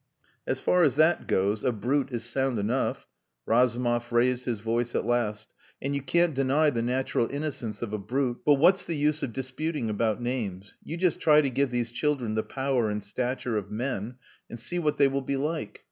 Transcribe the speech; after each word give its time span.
"As 0.47 0.59
far 0.59 0.83
as 0.83 0.95
that 0.95 1.27
goes, 1.27 1.63
a 1.63 1.71
brute 1.71 2.09
is 2.11 2.25
sound 2.25 2.57
enough." 2.57 3.05
Razumov 3.45 4.11
raised 4.11 4.45
his 4.45 4.59
voice 4.59 4.95
at 4.95 5.05
last. 5.05 5.53
"And 5.79 5.93
you 5.93 6.01
can't 6.01 6.33
deny 6.33 6.71
the 6.71 6.81
natural 6.81 7.29
innocence 7.29 7.83
of 7.83 7.93
a 7.93 7.99
brute. 7.99 8.39
But 8.43 8.55
what's 8.55 8.83
the 8.83 8.97
use 8.97 9.21
of 9.21 9.31
disputing 9.31 9.91
about 9.91 10.19
names? 10.19 10.75
You 10.83 10.97
just 10.97 11.19
try 11.19 11.41
to 11.41 11.51
give 11.51 11.69
these 11.69 11.91
children 11.91 12.33
the 12.33 12.41
power 12.41 12.89
and 12.89 13.03
stature 13.03 13.57
of 13.57 13.69
men 13.69 14.15
and 14.49 14.59
see 14.59 14.79
what 14.79 14.97
they 14.97 15.07
will 15.07 15.21
be 15.21 15.37
like. 15.37 15.79